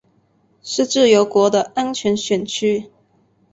[0.63, 2.89] 是自由党的安全选区。